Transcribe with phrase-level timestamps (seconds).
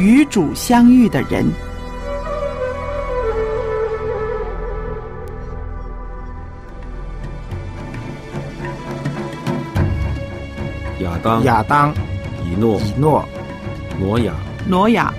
[0.00, 1.44] 与主相遇的人。
[11.00, 11.92] 亚当、亚当、
[12.46, 13.28] 以诺、以诺、
[13.98, 14.32] 挪亚、
[14.66, 15.12] 挪亚、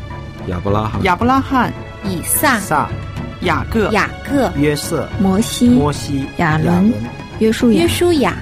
[0.47, 1.71] 亚伯拉罕、亚伯拉罕、
[2.03, 2.89] 以撒、撒、
[3.41, 6.91] 雅各、雅各、约瑟、摩西、摩西、亚伦、
[7.37, 8.35] 约书亚约、书亚、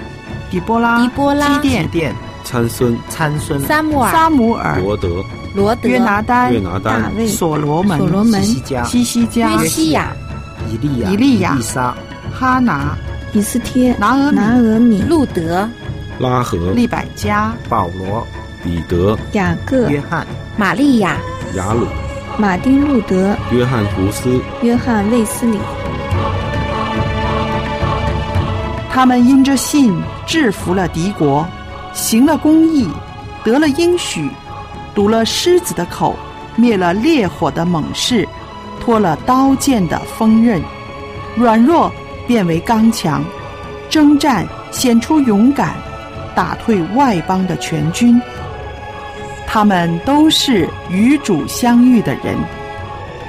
[0.49, 5.21] 底波拉、狄波拉基甸、殿、参孙、参孙、撒母耳、撒母耳、罗德、
[5.53, 10.11] 罗德、约拿丹、约拿丹、大卫、所罗门、所罗门、西加、西西加、约西亚、
[10.71, 11.95] 以利亚、以利亚以撒、
[12.31, 12.95] 哈拿、
[13.33, 15.67] 以斯帖、拿俄米拿俄米、路德、
[16.19, 18.25] 拉合、利百加、保罗、
[18.63, 20.25] 彼得、雅各、约翰、
[20.55, 21.17] 玛利亚、
[21.55, 21.87] 雅鲁、
[22.37, 25.57] 马丁路德、约翰胡斯、约翰卫斯理。
[28.91, 31.47] 他们因着信制服了敌国，
[31.93, 32.87] 行了公义，
[33.43, 34.29] 得了应许，
[34.93, 36.15] 堵了狮子的口，
[36.55, 38.27] 灭了烈火的猛士，
[38.79, 40.61] 脱了刀剑的锋刃，
[41.35, 41.91] 软弱
[42.27, 43.23] 变为刚强，
[43.89, 45.75] 征战显出勇敢，
[46.35, 48.19] 打退外邦的全军。
[49.47, 52.35] 他们都是与主相遇的人，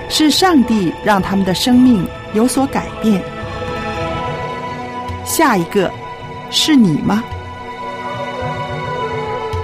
[0.08, 3.22] 是上帝让他们的生命有所改变。
[5.24, 5.90] 下一个
[6.50, 7.22] 是你吗？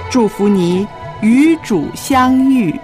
[0.09, 0.87] 祝福你
[1.21, 2.79] 与主相遇。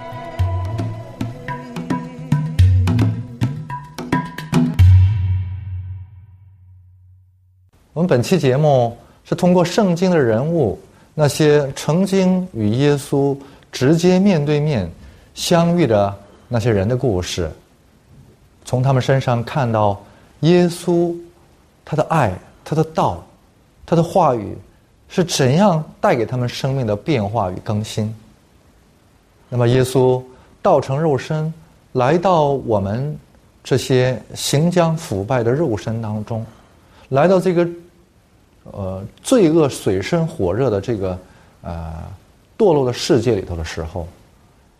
[7.93, 10.79] 我们本期节目是通过圣经的人物，
[11.13, 13.37] 那些曾经与耶稣
[13.71, 14.89] 直接面对面
[15.35, 16.13] 相遇的
[16.47, 17.51] 那些人的故事，
[18.65, 20.03] 从他们身上看到
[20.39, 21.15] 耶稣
[21.85, 22.33] 他的爱、
[22.65, 23.23] 他的道、
[23.85, 24.57] 他的话语
[25.07, 28.11] 是怎样带给他们生命的变化与更新。
[29.53, 30.19] 那么，耶稣
[30.63, 31.53] 道成肉身，
[31.91, 33.15] 来到我们
[33.63, 36.43] 这些行将腐败的肉身当中，
[37.09, 37.69] 来到这个
[38.71, 41.19] 呃罪恶水深火热的这个
[41.61, 41.93] 呃
[42.57, 44.07] 堕落的世界里头的时候，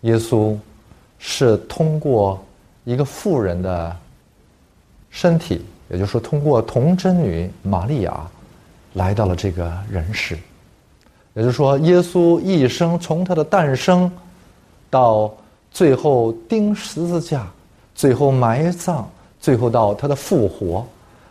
[0.02, 0.58] 耶稣
[1.20, 2.44] 是通过
[2.84, 3.96] 一个妇人的
[5.12, 8.28] 身体，也就是说，通过童贞女玛利亚
[8.94, 10.36] 来到了这个人世。
[11.36, 14.12] 也就是说，耶稣一生从他的诞生
[14.94, 15.34] 到
[15.72, 17.52] 最后钉十字架，
[17.96, 19.04] 最后埋葬，
[19.40, 20.86] 最后到他的复活，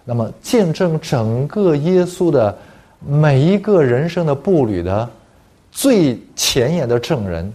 [0.04, 2.58] 那么见证整个耶稣的
[2.98, 5.08] 每一个人生的步履的
[5.70, 7.54] 最前沿的证人，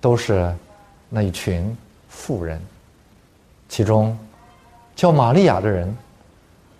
[0.00, 0.52] 都是
[1.08, 1.76] 那一群
[2.08, 2.60] 妇人。
[3.68, 4.18] 其中
[4.96, 5.96] 叫玛利亚的人，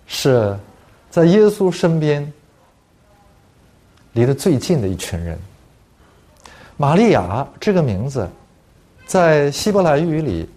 [0.07, 0.53] 是
[1.09, 2.33] 在耶稣身边
[4.11, 5.39] 离得最近的一群人。
[6.75, 8.27] 玛利亚这个名字，
[9.07, 10.49] 在希伯来语里，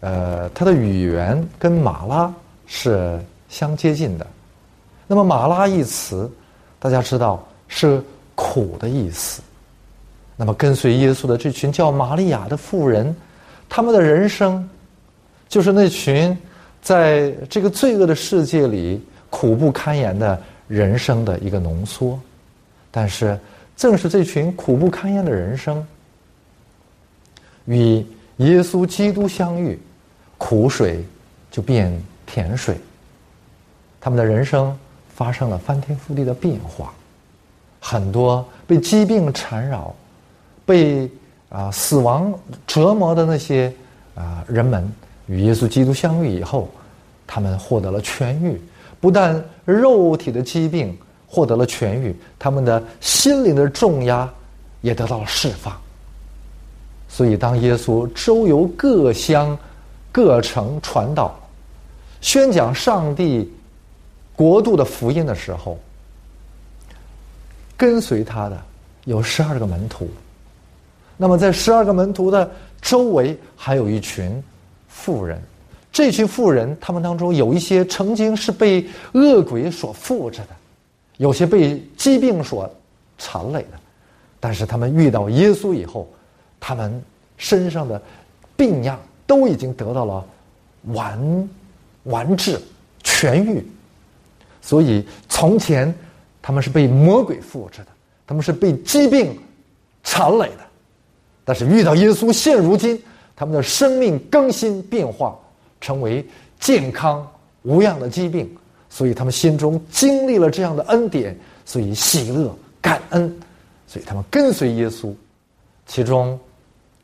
[0.00, 2.32] 呃，它的语言跟马拉
[2.66, 3.18] 是
[3.48, 4.26] 相接近的。
[5.06, 6.30] 那么“马拉”一词，
[6.78, 8.02] 大家知道是
[8.34, 9.40] 苦的意思。
[10.36, 13.16] 那么跟随耶稣的这群叫玛利亚的妇人，
[13.66, 14.68] 他们的人生，
[15.48, 16.36] 就是那群
[16.82, 22.20] 在这个罪恶的世界里苦不堪言的人生的一个浓缩。
[22.90, 23.38] 但是，
[23.74, 25.82] 正是这群苦不堪言的人生，
[27.66, 28.04] 与
[28.38, 29.78] 耶稣基督相遇，
[30.38, 31.04] 苦水
[31.50, 31.92] 就变
[32.24, 32.76] 甜水。
[34.00, 34.76] 他们的人生
[35.14, 36.92] 发生了翻天覆地的变化，
[37.78, 39.94] 很多被疾病缠绕、
[40.64, 41.10] 被
[41.48, 42.32] 啊死亡
[42.66, 43.72] 折磨的那些
[44.14, 44.90] 啊人们，
[45.26, 46.70] 与耶稣基督相遇以后，
[47.26, 48.60] 他们获得了痊愈，
[49.00, 50.96] 不但肉体的疾病。
[51.28, 54.32] 获得了痊愈，他们的心灵的重压
[54.80, 55.76] 也得到了释放。
[57.08, 59.56] 所以，当耶稣周游各乡、
[60.12, 61.38] 各城传道、
[62.20, 63.50] 宣讲上帝
[64.34, 65.78] 国度的福音的时候，
[67.76, 68.60] 跟随他的
[69.04, 70.08] 有十二个门徒。
[71.16, 72.50] 那么，在十二个门徒的
[72.82, 74.42] 周围，还有一群
[74.88, 75.40] 富人。
[75.90, 80.48] 这群富人，他们当中有一些曾经是被恶鬼所附着的。
[81.16, 82.70] 有些被疾病所
[83.16, 83.78] 缠累的，
[84.38, 86.06] 但是他们遇到耶稣以后，
[86.58, 87.02] 他们
[87.36, 88.00] 身上的
[88.56, 90.24] 病样都已经得到了
[90.92, 91.48] 完
[92.04, 92.60] 完治、
[93.02, 93.64] 痊愈。
[94.60, 95.94] 所以从前
[96.42, 97.90] 他们是被魔鬼附着的，
[98.26, 99.38] 他们是被疾病
[100.02, 100.60] 缠累的，
[101.44, 103.00] 但是遇到耶稣，现如今
[103.34, 105.38] 他们的生命更新变化，
[105.80, 106.26] 成为
[106.58, 107.26] 健康
[107.62, 108.48] 无恙的疾病。
[108.88, 111.36] 所以他们心中经历了这样的恩典，
[111.66, 113.28] 所以喜乐感恩，
[113.86, 115.12] 所以他们跟随耶稣。
[115.86, 116.38] 其中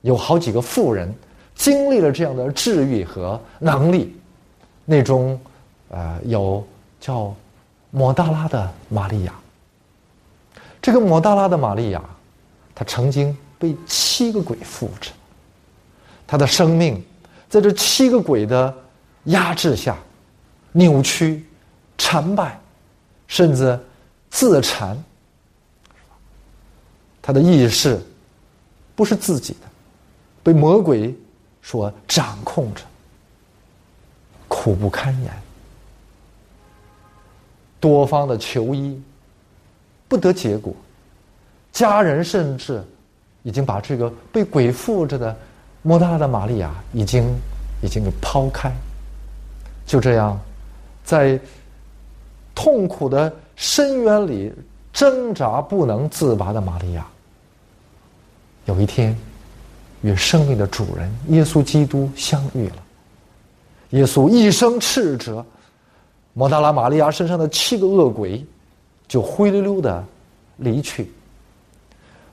[0.03, 1.13] 有好几个妇人，
[1.55, 4.15] 经历了这样的治愈和能力，
[4.85, 5.41] 那种
[5.89, 6.65] 呃有
[7.01, 7.35] 叫
[7.91, 9.35] 抹大拉的玛利亚。
[10.81, 12.03] 这个抹大拉的玛利亚，
[12.75, 15.11] 她曾经被七个鬼附着，
[16.27, 17.03] 她的生命
[17.49, 18.75] 在这七个鬼的
[19.25, 19.97] 压制下
[20.73, 21.47] 扭曲、
[21.97, 22.59] 残败，
[23.27, 23.79] 甚至
[24.31, 25.03] 自残。
[27.25, 28.05] 他的意识
[28.97, 29.69] 不是自己的，
[30.43, 31.15] 被魔鬼
[31.63, 32.83] 所掌控着，
[34.49, 35.33] 苦不堪言。
[37.79, 39.01] 多方的求医
[40.07, 40.75] 不得结果，
[41.73, 42.85] 家人甚至
[43.43, 45.37] 已经把这个被鬼附着的
[45.83, 47.25] 莫大的玛利亚已经
[47.83, 48.73] 已经给抛开。
[49.85, 50.41] 就这样，
[51.05, 51.39] 在
[52.55, 54.53] 痛苦的深渊里
[54.93, 57.05] 挣扎不能自拔的玛利亚。
[58.67, 59.17] 有一天，
[60.03, 62.77] 与生命的主人耶稣基督相遇了。
[63.91, 65.45] 耶稣一声斥责，
[66.33, 68.45] 摩达拉玛利亚身上的七个恶鬼
[69.09, 70.05] 就灰溜溜的
[70.57, 71.11] 离去。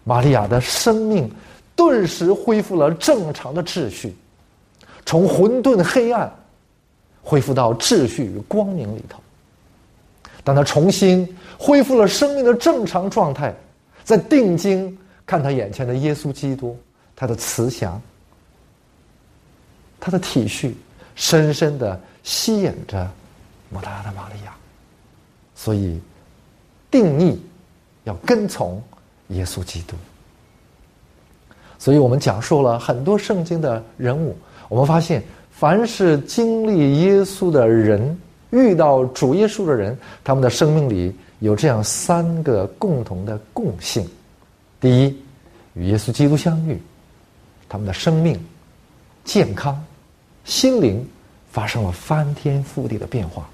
[0.03, 1.29] 玛利亚的生命
[1.75, 4.15] 顿时恢复了正常的秩序，
[5.05, 6.31] 从混沌黑暗
[7.21, 9.19] 恢复到秩序与光明里头。
[10.43, 11.27] 当他重新
[11.57, 13.53] 恢复了生命的正常状态，
[14.03, 14.97] 在定睛。
[15.25, 16.75] 看他眼前的耶稣基督，
[17.19, 18.01] 他的慈祥，
[19.99, 20.71] 他的体恤，
[21.15, 23.11] 深深的吸引着
[23.69, 24.55] 摩达拉的玛利亚，
[25.53, 25.99] 所以
[26.89, 27.37] 定义
[28.05, 28.81] 要跟从
[29.27, 29.97] 耶稣基督。
[31.77, 34.37] 所以我们讲述了很多圣经的人物，
[34.69, 35.21] 我们发现，
[35.51, 38.17] 凡是经历耶稣的人，
[38.51, 44.09] 遇到主耶稣的人，他们的生命里有这样三个共同的共性。
[44.79, 45.17] 第一，
[45.73, 46.81] 与耶稣基督相遇，
[47.69, 48.37] 他们的生命、
[49.23, 49.81] 健康、
[50.43, 51.07] 心灵
[51.51, 53.47] 发生了翻天覆地的变化。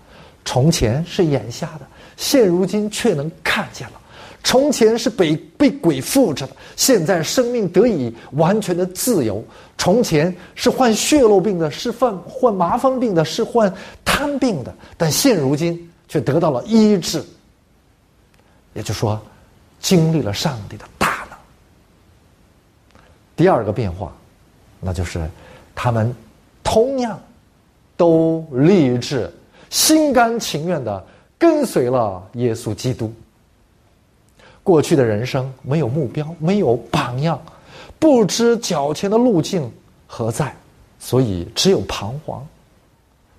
[0.45, 1.81] 从前是眼瞎的，
[2.17, 3.95] 现如今却能看见了；
[4.43, 9.43] 从前是被被鬼附着的，现在生命得以完全的自由；
[9.77, 13.73] 从前是患血肉病的，是患患麻风病的，是患
[14.05, 17.23] 瘫病的，但现如今却得到了医治。
[18.75, 19.19] 也就是说，
[19.79, 20.85] 经历了上帝的。
[23.35, 24.13] 第二个变化，
[24.79, 25.19] 那就是
[25.73, 26.13] 他们
[26.63, 27.19] 同样
[27.97, 29.31] 都立志、
[29.69, 31.05] 心甘情愿的
[31.37, 33.13] 跟随了耶稣基督。
[34.63, 37.39] 过去的人生没有目标，没有榜样，
[37.99, 39.71] 不知脚前的路径
[40.07, 40.55] 何在，
[40.99, 42.45] 所以只有彷徨。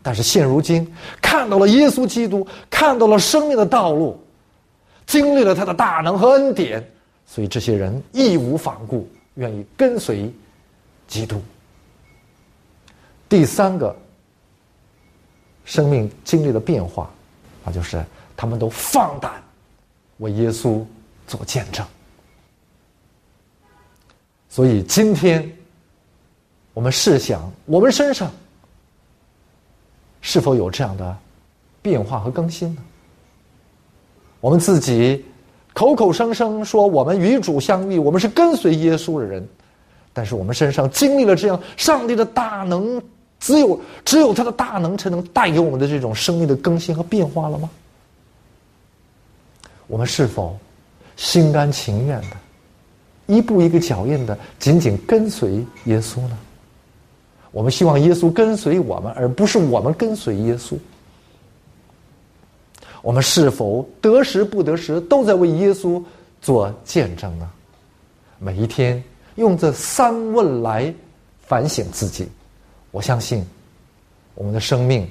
[0.03, 0.87] 但是现如今
[1.21, 4.17] 看到了耶稣基督，看到了生命的道路，
[5.05, 6.87] 经历了他的大能和恩典，
[7.27, 9.09] 所以这些人义无反顾。
[9.37, 10.31] 愿意跟随
[11.09, 11.41] 基督。
[13.29, 13.97] 第三个
[15.65, 17.11] 生命经历的变化，
[17.65, 18.05] 那就是
[18.37, 19.43] 他们都放胆
[20.19, 20.85] 为耶稣
[21.27, 21.87] 做见证。
[24.49, 25.51] 所以今天，
[26.75, 28.31] 我们试想，我们身上
[30.21, 31.19] 是否有这样的
[31.81, 32.83] 变化和更新呢？
[34.41, 35.25] 我们自己。
[35.77, 39.47] 口口声声说我们与主相遇，我们是跟随耶稣的人，
[40.15, 42.99] 但是我们身上经历了这样上帝的大能，
[43.39, 47.69] 只有只有他的大能才能带给我们的这种生命的更新和变化了吗？
[49.87, 50.57] 我们是否
[51.15, 52.29] 心甘情愿的，
[53.27, 56.39] 一步一个脚印的紧紧跟随耶稣呢？
[57.53, 60.75] 我们希望耶稣跟随我们，而不是我们跟随耶稣。
[63.07, 66.03] 我们是否得时不得时都在为耶稣
[66.43, 67.49] 做见证呢？
[68.41, 69.01] 每一天
[69.37, 70.93] 用这三问来
[71.39, 72.29] 反省自己，
[72.91, 73.47] 我相信
[74.35, 75.09] 我们的生命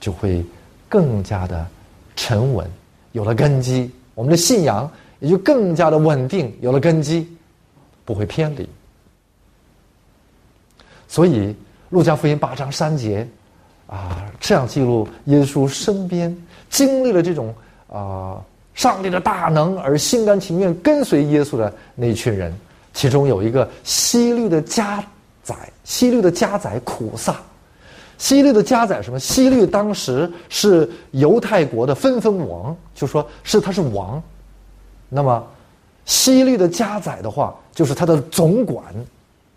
[0.00, 0.44] 就会
[0.88, 1.64] 更加的
[2.16, 2.68] 沉稳，
[3.12, 4.90] 有了根基，我们的信仰
[5.20, 7.28] 也就更加的稳定，有了根基，
[8.04, 8.68] 不会偏离。
[11.06, 11.50] 所以
[11.90, 13.24] 《路加福音》八章三节
[13.86, 16.36] 啊，这样记录耶稣身边。
[16.74, 17.54] 经历了这种
[17.88, 18.42] 啊，
[18.74, 22.52] 上帝的大能而心甘情愿跟随耶稣的那一群人，
[22.92, 25.00] 其中有一个西律的家
[25.44, 25.54] 宰，
[25.84, 27.36] 西律的家宰苦撒，
[28.18, 29.20] 西律的家宰什么？
[29.20, 34.20] 西律当时是犹太国的分封王，就说是他是王，
[35.08, 35.46] 那么
[36.06, 38.82] 西律的家宰的话，就是他的总管，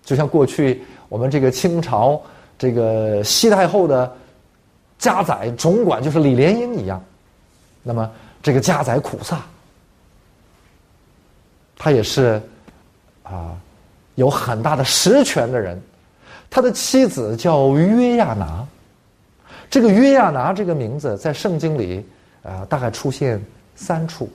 [0.05, 2.21] 就像过去我们这个清朝
[2.59, 4.15] 这个西太后的。
[4.99, 6.99] 家宰总管就是李莲英一样，
[7.87, 8.11] 那么
[8.43, 9.39] 这个家宰苦萨，
[11.77, 12.41] 他也是
[13.23, 13.55] 啊
[14.15, 15.81] 有很大的实权的人，
[16.49, 18.67] 他的妻子叫约亚拿。
[19.69, 22.05] 这个约亚拿这个名字在圣经里
[22.43, 23.41] 啊、大概出现
[23.75, 24.29] 三处。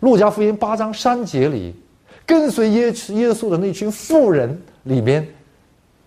[0.00, 1.74] 路加福音八章三节里，
[2.26, 5.26] 跟随耶耶稣的那群妇人里边，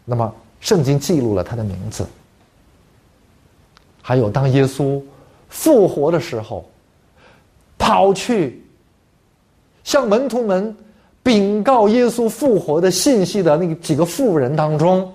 [0.03, 2.05] 那么圣经记录了他的名字。
[4.01, 5.01] 还有当耶稣
[5.49, 6.69] 复活的时候，
[7.77, 8.63] 跑去
[9.83, 10.75] 向门徒们
[11.23, 15.11] 禀告耶稣复活的信息的那几个妇人当中，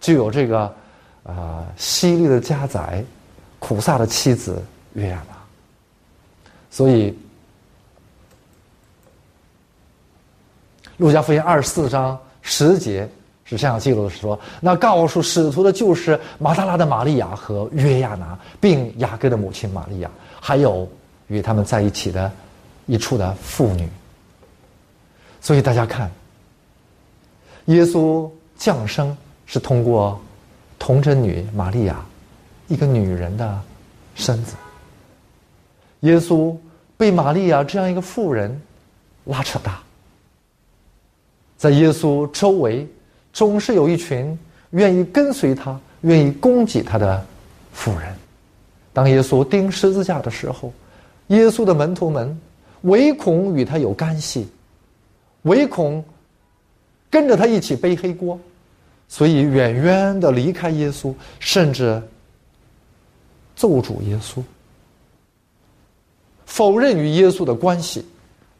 [0.00, 0.72] 就有这个
[1.24, 3.04] 啊、希律的家宰
[3.58, 4.62] 苦萨的妻子
[4.92, 5.34] 约亚拿。
[6.70, 7.16] 所以，
[10.96, 13.08] 路加福音二十四章十节
[13.44, 20.10] 是这样记录的说：“那告诉使徒的就是马大拉的玛利亚和约亚拿，并雅各的母亲玛利亚，
[20.40, 20.88] 还有
[21.28, 22.32] 与他们在一起的
[22.86, 23.88] 一处的妇女。”
[25.42, 26.10] 所以大家看，
[27.66, 30.18] 耶稣降生是通过
[30.78, 32.02] 童贞女玛利亚，
[32.68, 33.60] 一个女人的
[34.14, 34.54] 身子。
[36.00, 36.56] 耶稣
[36.96, 38.58] 被玛利亚这样一个妇人
[39.24, 39.80] 拉扯大，
[41.58, 42.86] 在耶稣周围
[43.34, 44.38] 总是有一群
[44.70, 47.22] 愿意跟随他、愿意供给他的
[47.72, 48.14] 妇人。
[48.92, 50.72] 当耶稣钉十字架的时候，
[51.26, 52.40] 耶稣的门徒们
[52.82, 54.46] 唯恐与他有干系，
[55.42, 56.02] 唯恐
[57.10, 58.38] 跟着他一起背黑锅，
[59.08, 62.00] 所以远远的离开耶稣，甚至
[63.56, 64.40] 咒诅耶稣。
[66.46, 68.04] 否认与耶稣的关系，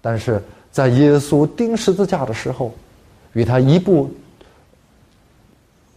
[0.01, 2.75] 但是在耶稣钉十字架的时候，
[3.35, 4.13] 与他一步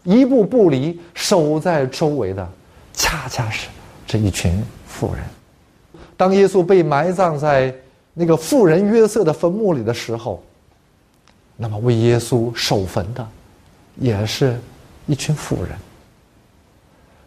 [0.07, 2.47] 一步不离，守在周围的，
[2.93, 3.67] 恰恰是
[4.07, 5.21] 这一群妇人。
[6.15, 7.75] 当耶稣被埋葬在
[8.13, 10.41] 那个妇人约瑟的坟墓里的时候，
[11.57, 13.27] 那么为耶稣守坟的，
[13.97, 14.57] 也是
[15.07, 15.73] 一群妇人。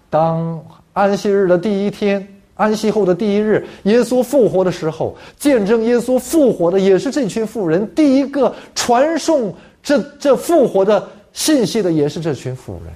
[0.08, 0.58] 当
[0.94, 2.26] 安息日的第一天。
[2.56, 7.88] 安息后的第一日，耶稣复活的时候，见证耶稣复活的也是这群妇人。
[7.94, 12.92] 第一个传送这这复活的信息的也是这群妇人。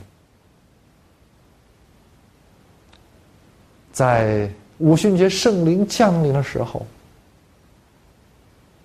[3.92, 6.86] 在五旬节圣灵降临的时候，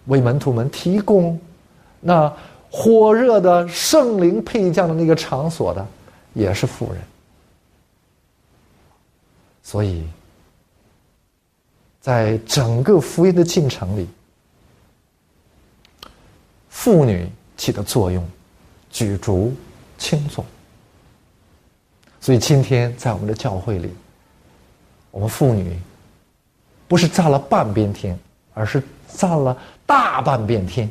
[0.06, 1.40] 为门徒们提供
[2.00, 2.32] 那
[2.70, 5.86] 火热的圣灵配降的那个场所的，
[6.34, 7.02] 也是妇人。
[9.64, 10.08] 所以。
[12.02, 14.08] 在整个福音的进程里，
[16.70, 18.26] 妇女起的作用
[18.90, 19.54] 举足
[19.98, 20.44] 轻重。
[22.20, 23.94] 所以今天在我们的教会里，
[25.12, 25.80] 我们妇女
[26.88, 28.18] 不是占了半边天，
[28.54, 30.90] 而是占了大半边天。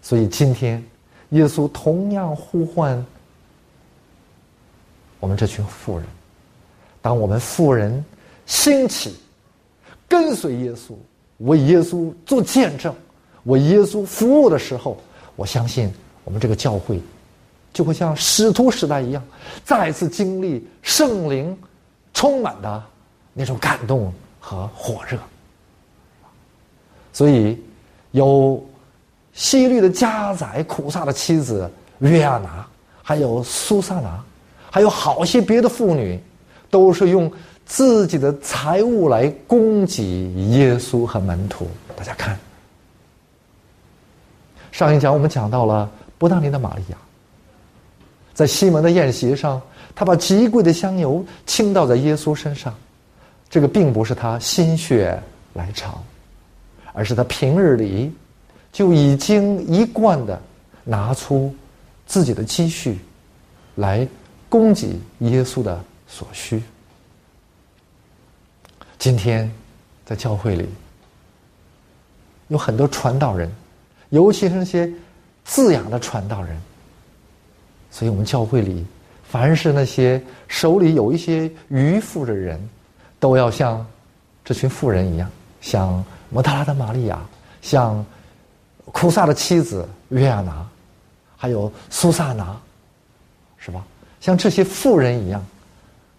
[0.00, 0.82] 所以今天，
[1.30, 3.04] 耶稣同样呼唤
[5.20, 6.06] 我们这群妇人，
[7.00, 8.04] 当我们妇人
[8.46, 9.16] 兴起。
[10.08, 10.92] 跟随耶稣，
[11.38, 12.94] 为耶稣做见证，
[13.44, 14.98] 为耶稣服务的时候，
[15.36, 15.90] 我相信
[16.24, 17.00] 我们这个教会
[17.72, 19.22] 就会像使徒时代一样，
[19.64, 21.56] 再次经历圣灵
[22.14, 22.82] 充满的
[23.32, 25.18] 那种感动和火热。
[27.12, 27.60] 所以，
[28.12, 28.64] 有
[29.32, 32.66] 希律的家宰苦萨的妻子约亚拿，
[33.02, 34.22] 还有苏萨拿，
[34.70, 36.20] 还有好些别的妇女，
[36.70, 37.32] 都是用。
[37.64, 42.38] 自己的财物来供给耶稣和门徒，大家看。
[44.72, 45.88] 上一讲我们讲到了
[46.22, 46.96] 伯大尼的玛利亚，
[48.32, 49.60] 在西门的宴席上，
[49.92, 52.72] 他把极贵的香油倾倒在耶稣身上，
[53.50, 55.20] 这个并不是他心血
[55.52, 56.00] 来潮，
[56.92, 58.14] 而是他平日里
[58.70, 60.40] 就已经一贯的
[60.84, 61.52] 拿出
[62.06, 63.00] 自己的积蓄
[63.74, 64.06] 来
[64.48, 66.62] 供给耶稣的所需。
[68.96, 69.52] 今天，
[70.06, 70.68] 在教会里，
[72.46, 73.50] 有很多传道人，
[74.10, 74.88] 尤其是那些
[75.44, 76.60] 滋养的传道人。
[77.90, 78.86] 所以我们教会里，
[79.28, 82.60] 凡是那些手里有一些余富的人，
[83.20, 83.86] 都要像
[84.44, 85.30] 这群富人一样，
[85.60, 87.20] 像摩达拉的玛利亚，
[87.60, 88.04] 像
[88.86, 90.66] 库萨的妻子约亚拿，
[91.36, 92.56] 还有苏萨拿，
[93.58, 93.84] 是吧？
[94.20, 95.44] 像这些富人一样。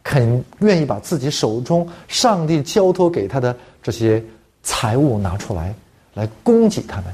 [0.06, 4.22] 肯愿意把自己手中上帝交托给他的这些
[4.62, 5.74] 财物拿出来，
[6.14, 7.06] 来供给他们，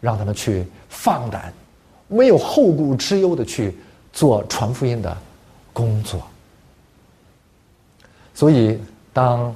[0.00, 1.52] 让他们去放胆、
[2.06, 3.76] 没有后顾之忧的去
[4.12, 5.16] 做传福音的
[5.72, 6.26] 工作。
[8.34, 8.78] 所以，
[9.12, 9.54] 当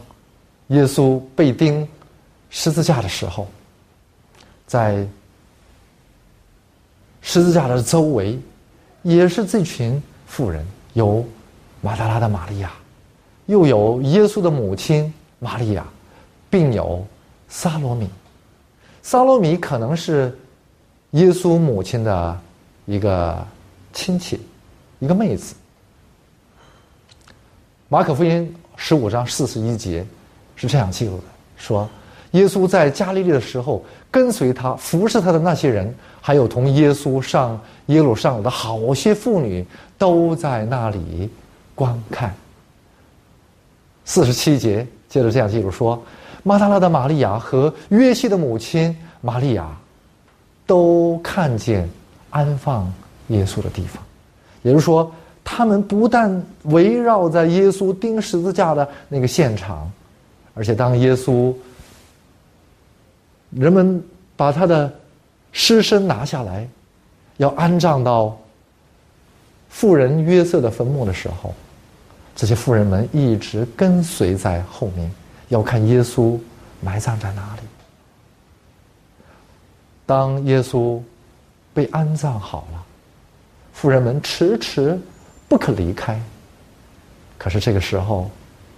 [0.68, 1.87] 耶稣被钉
[2.50, 3.46] 十字架的时候，
[4.66, 5.06] 在
[7.20, 8.38] 十字架的周围
[9.02, 11.25] 也是这群妇人，有
[11.80, 12.72] 马达拉的玛利亚，
[13.46, 15.87] 又有耶稣的母亲玛利亚，
[16.50, 17.06] 并有
[17.49, 18.08] 撒罗米。
[19.02, 20.32] 撒罗米可能是
[21.11, 22.40] 耶稣母亲的
[22.87, 23.44] 一个
[23.92, 24.40] 亲戚，
[25.00, 25.54] 一个妹子。
[27.88, 30.06] 马可福音十五章四十一节
[30.54, 31.25] 是这样记录的：
[31.56, 31.88] 说
[32.30, 39.66] 耶稣在加利利的时候，跟随他、服侍他的那些人，还有同耶稣上耶路撒冷的好些妇女，
[39.99, 41.28] 都在那里
[41.75, 42.35] 观看。
[44.04, 46.00] 四十七节接着这样记录说。
[46.42, 49.68] 马塔拉的玛利亚和约西的母亲玛利亚，
[50.66, 51.88] 都看见
[52.30, 52.92] 安放
[53.28, 54.02] 耶稣的地方，
[54.62, 55.11] 也就是说，
[55.44, 59.90] 他们不但围绕在耶稣钉十字架的那个现场，
[60.54, 61.54] 而且当耶稣
[63.50, 64.02] 人们
[64.34, 64.92] 把他的
[65.52, 66.66] 尸身拿下来，
[67.37, 68.37] 要安葬到
[69.68, 71.54] 妇人约瑟的坟墓的时候，
[72.34, 75.11] 这些妇人们一直跟随在后面。
[75.52, 76.40] 要看耶稣
[76.80, 77.62] 埋葬在哪里。
[80.06, 80.99] 当耶稣
[81.75, 82.82] 被安葬好了，
[83.75, 84.99] 妇人们迟迟
[85.50, 86.18] 不可离开。
[87.37, 88.30] 可是这个时候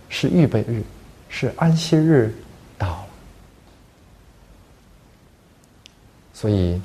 [0.09, 0.83] 是预备日，
[1.29, 2.35] 是安息日
[2.77, 3.07] 到了，
[6.33, 6.83] 所以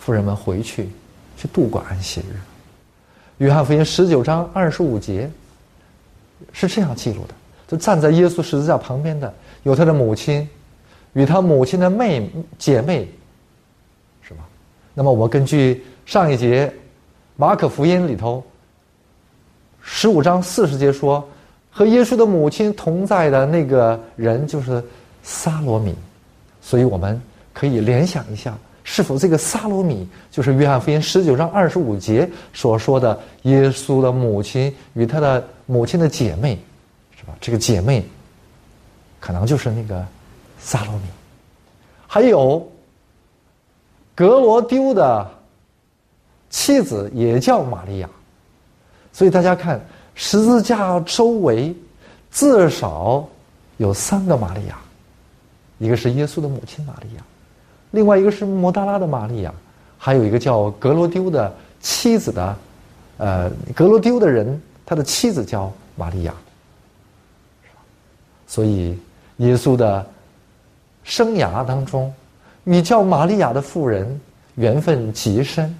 [0.00, 0.88] 妇人们回去
[1.36, 2.34] 去度过安息日。
[3.38, 5.30] 约翰福音十九章二十五节
[6.52, 7.34] 是这样记录的。
[7.68, 9.32] 就站在耶稣十字架旁边的
[9.62, 10.48] 有他的母亲，
[11.12, 13.06] 与他母亲的妹姐妹，
[14.22, 14.40] 是吧？
[14.94, 16.72] 那么我们根据上一节
[17.36, 18.42] 马可福音里头
[19.82, 21.22] 十五章四十节说，
[21.70, 24.82] 和耶稣的母亲同在的那个人就是
[25.22, 25.94] 撒罗米，
[26.62, 27.20] 所以我们
[27.52, 36.58] 可以联想一下，是否这个撒罗米就是约翰福音十九章二十五节所说的耶稣的母亲与他的母亲的姐妹。
[37.40, 38.04] 这个姐妹，
[39.20, 40.06] 可能就是那个
[40.58, 41.02] 萨罗米，
[42.06, 42.66] 还有
[44.14, 45.30] 格罗丢的
[46.50, 48.10] 妻子也叫玛利亚，
[49.12, 49.80] 所以大家看
[50.14, 51.74] 十字架周围
[52.30, 53.26] 至少
[53.76, 54.78] 有三个玛利亚，
[55.78, 57.22] 一个是耶稣的母亲玛利亚，
[57.92, 59.54] 另外一个是摩达拉的玛利亚，
[59.96, 62.56] 还有一个叫格罗丢的妻子的，
[63.18, 66.34] 呃，格罗丢的人他的妻子叫玛利亚。
[68.48, 68.98] 所以，
[69.36, 70.04] 耶稣的
[71.04, 72.12] 生涯当中，
[72.64, 74.18] 与叫玛利亚的妇人
[74.54, 75.72] 缘分极深。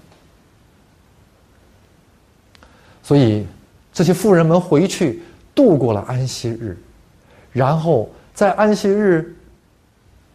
[3.02, 3.46] 所以，
[3.90, 5.22] 这些妇人们回去
[5.54, 6.76] 度过了安息日，
[7.52, 9.34] 然后在安息日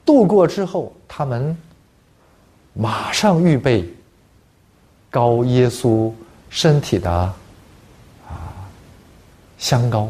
[0.04, 1.56] 度过之后，他们
[2.74, 3.88] 马上预备
[5.12, 6.12] 膏耶稣
[6.50, 7.34] 身体的啊
[9.60, 10.10] 香膏。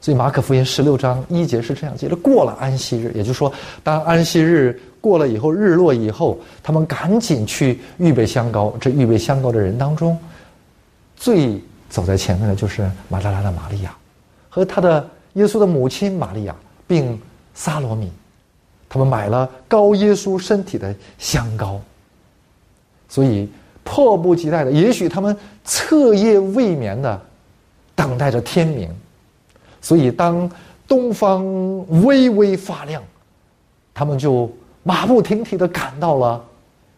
[0.00, 8.74] 所以马可福音十六章一节是这样记的：过了安息日，也就是说，当安息日过了以后，日落以后，他们赶紧去预备香膏。
[8.80, 10.18] 这预备香膏的人当中，
[11.16, 11.60] 最
[11.90, 13.94] 走在前面的就是马达拉的玛利亚，
[14.48, 17.20] 和他的耶稣的母亲玛利亚，并
[17.52, 18.10] 撒罗米，
[18.88, 21.78] 他们买了膏耶稣身体的香膏。
[23.06, 23.46] 所以
[23.84, 27.20] 迫不及待的，也许他们彻夜未眠的
[27.94, 28.88] 等待着天明。
[29.80, 30.50] 所以，当
[30.86, 31.44] 东方
[32.02, 33.02] 微微发亮，
[33.94, 34.50] 他们就
[34.82, 36.44] 马不停蹄的赶到了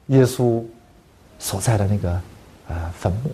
[0.07, 0.63] 耶稣
[1.39, 2.21] 所在的那个
[2.69, 3.31] 呃坟墓。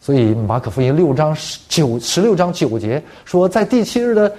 [0.00, 4.36] 所以，马可福音六章十九十六章九节说，在第七日的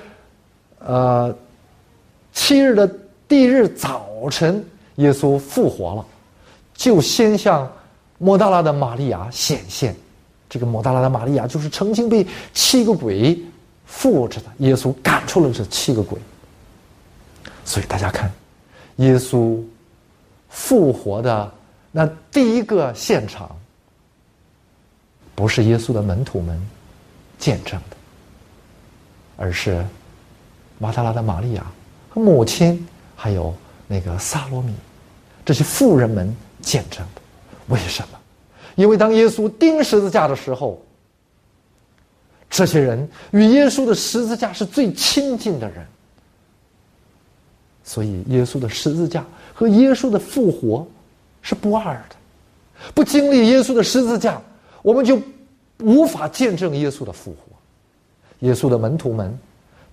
[0.80, 1.36] 呃
[2.34, 2.92] 七日的
[3.28, 6.06] 第日早晨，耶稣复活了，
[6.74, 7.72] 就先向
[8.18, 9.96] 莫大拉的玛利亚显现。
[10.50, 13.40] 这个摩大拉的玛利亚就是曾经被七个鬼
[13.86, 16.20] 附着的，耶稣赶出了这七个鬼。
[17.64, 18.32] 所以大家看，
[18.96, 19.62] 耶稣
[20.50, 21.52] 复活的
[21.92, 23.56] 那第一个现场，
[25.36, 26.60] 不是耶稣的门徒们
[27.38, 27.96] 见证的，
[29.38, 29.86] 而是
[30.80, 31.66] 马达拉的玛利亚
[32.10, 33.56] 和母亲，还有
[33.88, 34.74] 那个萨罗米
[35.46, 37.22] 这些富人们见证的。
[37.68, 38.19] 为什么？
[38.80, 40.82] 因为当耶稣钉十字架的时候，
[42.50, 45.86] 这些人与耶稣的十字架是最亲近的人，
[47.84, 50.88] 所以耶稣的十字架和耶稣的复活
[51.42, 52.16] 是不二的。
[52.94, 54.42] 不经历耶稣的十字架，
[54.82, 55.22] 我们就
[55.80, 57.40] 无法见证耶稣的复活。
[58.48, 59.38] 耶稣的门徒们，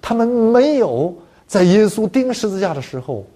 [0.01, 1.13] 他们没有
[1.49, 3.27] 在耶稣钉十字架的时候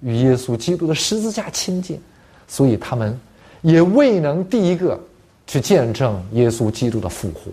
[0.00, 1.98] 与耶稣基督的十字架亲近，
[2.46, 3.18] 所以他们。
[3.62, 4.98] 也未能第一个
[5.46, 7.50] 去见证耶稣基督的复活。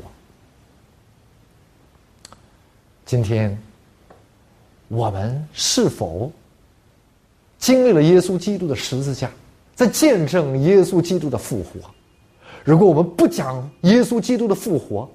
[3.06, 3.58] 今天，
[4.88, 6.32] 我们是否
[7.58, 9.30] 经历了耶稣基督的十字架，
[9.76, 11.80] 在见证耶稣基督的复活？
[12.64, 15.08] 如果我们不讲耶稣基督的复活，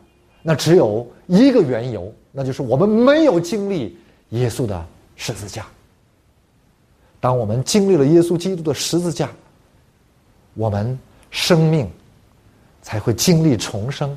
[0.42, 3.98] 那只有一个缘由，那就是我们没有经历
[4.30, 5.66] 耶稣的十字架。
[7.18, 9.28] 当我们经历了耶稣基督的十字架，
[10.54, 10.98] 我们
[11.30, 11.90] 生命
[12.82, 14.16] 才会经历重生，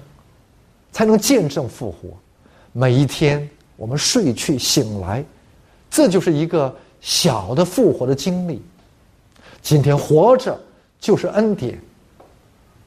[0.91, 2.09] 才能见证复活。
[2.71, 3.49] 每一天。
[3.75, 5.25] 我们睡去醒来，
[5.89, 8.61] 这就是一个小的复活的经历。
[9.63, 10.57] 今天活着
[10.99, 11.81] 就是恩典。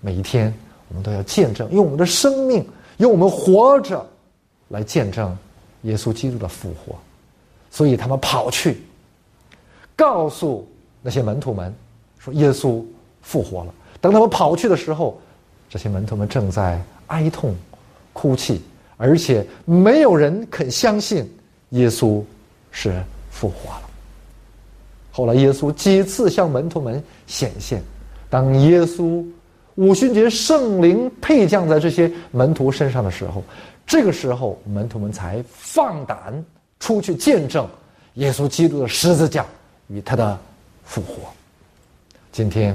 [0.00, 0.54] 每一天
[0.88, 2.64] 我们都要见证，用我们的生命，
[2.98, 4.06] 用我们活着
[4.68, 5.36] 来见证
[5.82, 6.96] 耶稣基督的复活。
[7.68, 8.80] 所以他们跑去
[9.96, 10.66] 告诉
[11.02, 11.74] 那些门徒们
[12.16, 12.82] 说：“耶稣
[13.26, 15.20] 复活了。”等他们跑去的时候，
[15.68, 17.52] 这些门徒们正在哀痛、
[18.12, 18.62] 哭泣。
[18.98, 21.30] 而且没有人肯相信
[21.70, 22.22] 耶稣
[22.70, 22.98] 是
[23.30, 23.82] 复活了。
[25.12, 27.82] 后来耶稣几次向门徒们显现，
[28.30, 29.22] 当耶稣
[29.74, 33.44] 五旬节圣灵配降在这些门徒身上的时候，
[33.86, 36.42] 这个时候门徒们才放胆
[36.80, 37.68] 出去见证
[38.14, 39.44] 耶稣基督的十字架
[39.88, 40.38] 与他的
[40.84, 41.16] 复活。
[42.32, 42.74] 今天，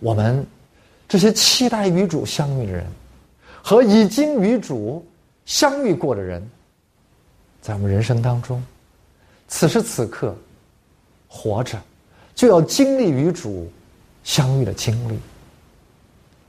[0.00, 0.46] 我们
[1.08, 2.86] 这些期待与主相遇的人。
[3.60, 5.04] 和已经与主
[5.44, 6.48] 相遇过的人，
[7.60, 8.62] 在我们人生当中，
[9.46, 10.34] 此时此刻
[11.26, 11.78] 活着，
[12.34, 13.70] 就要经历与主
[14.24, 15.18] 相遇的经历。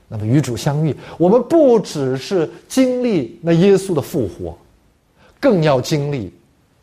[0.08, 4.56] 那么与主相遇，我们不只是经历那耶稣的复活，
[5.38, 6.32] 更要经历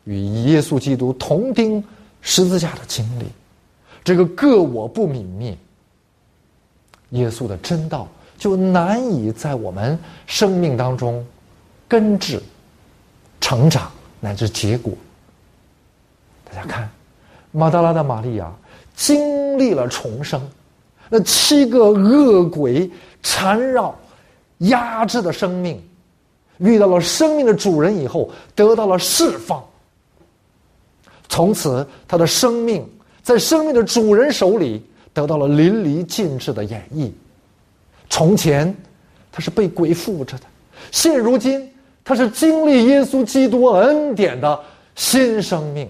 [0.04, 1.82] 与耶稣基督同钉
[2.20, 3.24] 十字架的经历。
[4.04, 5.56] 这个个我不泯灭，
[7.10, 8.08] 耶稣的真道。
[8.38, 11.26] 就难以在我们生命当中
[11.88, 12.40] 根治、
[13.40, 13.90] 成长
[14.20, 14.92] 乃至结果。
[16.44, 16.88] 大家看，
[17.50, 18.48] 马达拉的玛利亚
[18.94, 20.40] 经历了重生，
[21.08, 22.88] 那七个恶鬼
[23.24, 23.92] 缠绕、
[24.58, 25.82] 压制的生命，
[26.58, 29.60] 遇到了生命的主人以后，得到了释放。
[31.28, 32.88] 从此，他的生命
[33.20, 34.80] 在生命的主人手里
[35.12, 37.10] 得到了淋漓尽致的演绎。
[38.10, 38.74] 从前，
[39.30, 40.44] 他是被鬼附着的；
[40.90, 41.70] 现如今，
[42.04, 44.58] 他是经历耶稣基督恩典的
[44.94, 45.88] 新生命。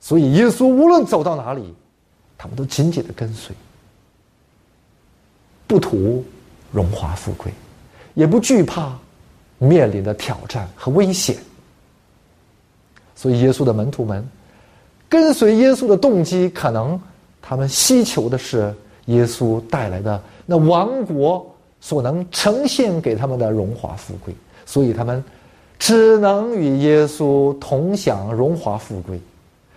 [0.00, 1.74] 所以，耶稣无论走到哪里，
[2.36, 3.54] 他们都紧紧的跟随，
[5.66, 6.24] 不图
[6.70, 7.52] 荣华富贵，
[8.14, 8.96] 也不惧怕
[9.58, 11.36] 面临的挑战和危险。
[13.16, 14.24] 所以，耶稣的门徒们
[15.08, 17.00] 跟随耶稣的动机，可能
[17.40, 18.74] 他们希求的是
[19.06, 20.20] 耶稣带来的。
[20.46, 21.46] 那王国
[21.80, 24.34] 所能呈现给他们的荣华富贵，
[24.66, 25.22] 所以他们
[25.78, 29.20] 只能与耶稣同享荣华富贵，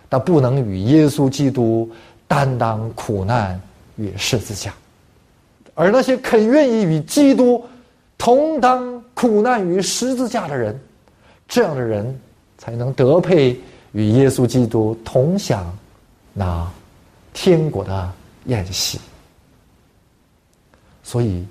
[0.10, 1.90] 但不能与耶稣基督
[2.28, 3.60] 担当苦难
[3.98, 4.74] 与十字架。
[5.74, 7.64] 而那些肯愿意与基督
[8.18, 10.80] 同当苦难与十字架的人，
[11.48, 12.20] 这样的人
[12.58, 13.60] 才能得配
[13.92, 15.66] 与耶稣基督同享
[16.34, 16.68] 那
[17.34, 18.12] 天国的
[18.46, 19.00] 宴席。
[21.04, 21.46] 所以，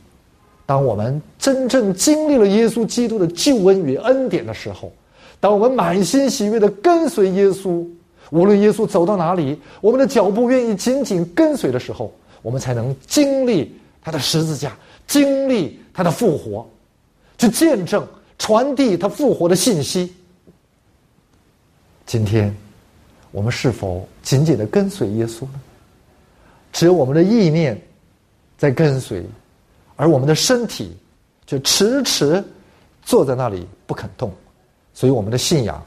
[0.65, 4.93] 当我们真正经历了耶稣基督的救恩与恩典的时候，
[5.39, 7.87] 当我们满心喜悦的跟随耶稣，
[8.31, 12.13] 无论耶稣走到哪里，我们的脚步愿意紧紧跟随的时候，
[12.43, 14.75] 我们才能经历他的十字架，
[15.07, 16.67] 经历他的复活，
[17.37, 18.07] 去见证、
[18.39, 20.15] 传递他复活的信息。
[22.07, 22.55] 今天，
[23.31, 25.61] 我们是否紧紧的跟随耶稣呢？
[26.73, 27.81] 只有我们的意念
[28.57, 29.25] 在跟随。
[29.97, 30.97] 而我们的身体
[31.47, 32.43] 却迟迟
[33.03, 34.33] 坐在那里不肯动，
[34.95, 35.85] 所以我们的信仰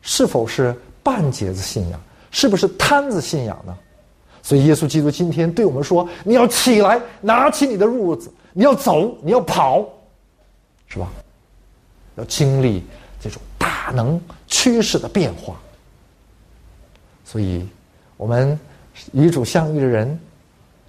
[0.00, 0.72] 是否是
[1.02, 2.00] 半截子信仰？
[2.30, 3.76] 是不是摊子信仰呢？
[4.42, 9.86] 所以耶稣基督今天对我们说：“你要起来，拿起你的褥子，你要走，你要跑，
[10.86, 11.10] 是吧？
[12.16, 12.82] 要经历
[13.20, 15.60] 这种大能趋势的变化。”
[17.24, 17.68] 所以，
[18.16, 18.58] 我们
[19.12, 20.18] 与主相遇的人，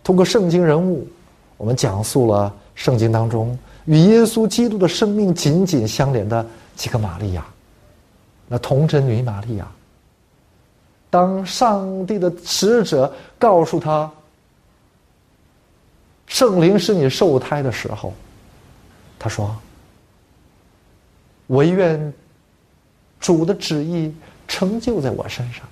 [0.03, 1.07] 通过圣经人物。
[1.57, 7.45] 我们讲述了圣经当中与耶稣基督的生命紧紧相连的几个玛利亚，
[8.47, 9.71] 那童贞女玛利亚。
[11.09, 14.11] 当上帝的使者告诉他
[16.27, 18.11] 圣灵使你受胎的时候，
[19.19, 19.55] 他说
[21.47, 22.13] ：“唯愿
[23.19, 24.13] 主的旨意
[24.47, 25.65] 成就在我身上。”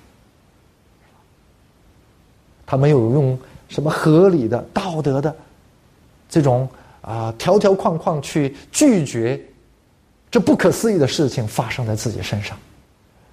[2.72, 5.36] 他没有用什么合理的、道德的。
[6.26, 6.66] 这种
[7.02, 9.38] 啊条条框框去拒绝
[10.30, 12.56] 这不可思议的事情发生在自己身上，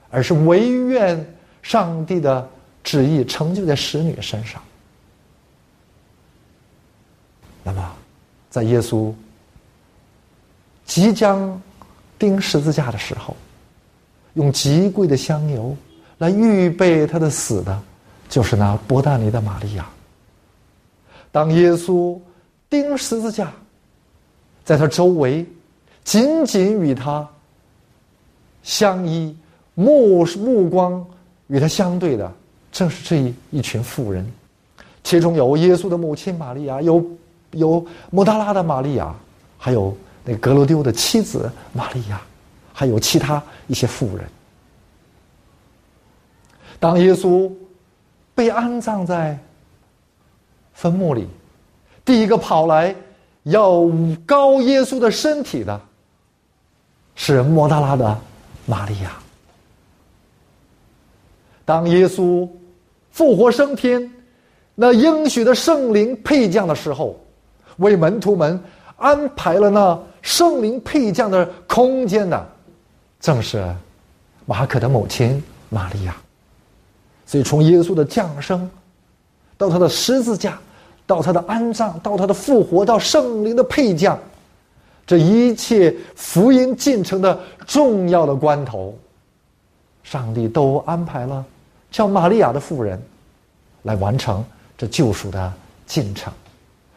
[0.09, 1.25] 而是唯愿
[1.61, 2.45] 上帝的
[2.83, 4.61] 旨意成就在使女身上。
[7.63, 7.91] 那么，
[8.49, 9.13] 在耶稣
[10.85, 11.61] 即将
[12.17, 13.37] 钉十字架的时候，
[14.33, 15.73] 用极贵的香油
[16.17, 17.81] 来预备他的死的，
[18.29, 19.89] 就是那伯大尼的玛利亚。
[21.31, 22.17] 当耶稣
[22.69, 23.51] 钉十字架，
[24.63, 25.45] 在他周围
[26.03, 27.27] 紧紧与他
[28.63, 29.35] 相依、
[29.73, 31.05] 目目光
[31.47, 32.31] 与他相对的，
[32.71, 34.25] 正是这一一群妇人，
[35.03, 37.03] 其中有耶稣的母亲玛利亚，有
[37.51, 39.13] 有摩达拉的玛利亚，
[39.57, 42.21] 还有那格罗丢的妻子玛利亚，
[42.73, 44.25] 还有其他一些妇人。
[46.79, 47.51] 当耶稣
[48.39, 49.37] 被安葬在
[50.71, 51.27] 坟墓里，
[52.05, 52.95] 第一个跑来
[53.43, 53.81] 要
[54.25, 55.77] 高耶稣的身体的，
[57.15, 58.17] 是莫大拉的
[58.65, 59.11] 玛利亚。
[61.65, 62.47] 当耶稣
[63.11, 64.09] 复活升天，
[64.73, 67.19] 那应许的圣灵配将的时候，
[67.75, 68.57] 为门徒们
[68.95, 72.49] 安排了那圣灵配将的空间的，
[73.19, 73.75] 正是
[74.45, 76.15] 马可的母亲玛利亚。
[77.29, 78.67] 所以，从耶稣的降生，
[79.55, 80.57] 到他的十字架，
[81.05, 84.17] 到他的安葬，到他的复活，到圣灵的配降，
[85.05, 88.97] 这一切福音进程的重要的关头，
[90.01, 91.45] 上帝都安排了
[91.91, 92.99] 叫玛利亚的妇人
[93.83, 94.43] 来完成
[94.75, 95.53] 这救赎的
[95.85, 96.33] 进程。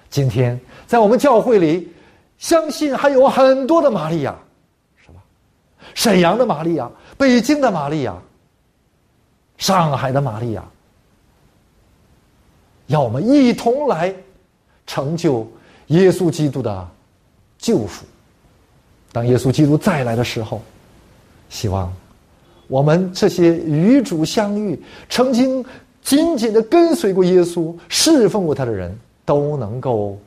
[0.08, 1.92] 今天，在我们教会里，
[2.38, 4.34] 相信还有很多的玛利亚，
[5.04, 5.20] 是吧？
[5.92, 8.14] 沈阳的玛利亚，北京的玛利亚。
[9.62, 10.64] 上海的玛利亚，
[12.88, 14.12] 要我们一同来
[14.88, 15.48] 成就
[15.86, 16.88] 耶稣基督的
[17.58, 18.04] 救赎。
[19.12, 20.60] 当耶稣基督再来的时候，
[21.48, 21.92] 希望
[22.66, 25.64] 我们这些与主相遇、曾经
[26.02, 28.92] 紧紧的跟随过耶稣、侍奉过他的人，
[29.24, 30.18] 都能够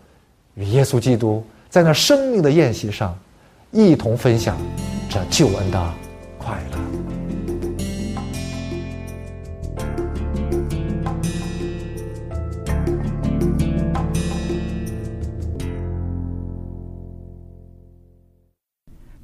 [0.54, 3.14] 与耶稣基督在那生命的宴席上
[3.72, 4.58] 一同分享
[5.10, 5.94] 这救恩的
[6.38, 7.05] 快乐。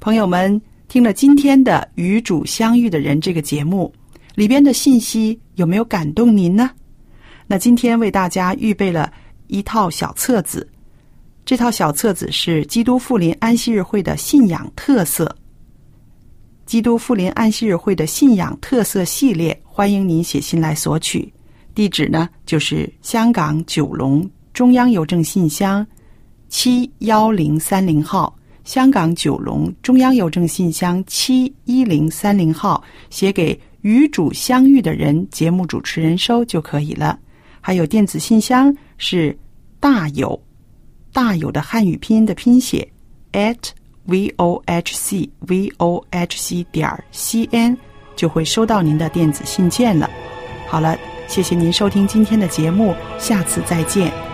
[0.02, 3.94] 朋友们，听了今天的《与主相遇的人》这个节目，
[4.34, 6.68] 里边的信息有没有感动您呢？
[7.46, 9.12] 那今天为大家预备了
[9.46, 10.68] 一套小册子，
[11.44, 15.32] 这套小册子是基督复临安息日会的信仰特色。
[16.66, 21.32] 基督复临安息日会的信仰特色系列，欢迎您写信来索取。
[21.76, 25.86] 地址呢，就是香港九龙中央邮政信箱
[26.48, 28.36] 七幺零三零号。
[28.64, 37.18] 香港九龙中央邮政信箱七一零三零号，写给与主相遇的人，节目主持人收就可以了。
[37.60, 39.36] 还有电子信箱是
[39.78, 40.40] 大有
[41.12, 42.88] 大有的汉语拼音的拼写
[43.32, 43.56] at
[44.06, 47.76] v o h c v o h c 点 c n，
[48.16, 50.08] 就会收到您的电子信件了。
[50.68, 50.98] 好了，
[51.28, 54.31] 谢谢您收听今天的节目，下次再见。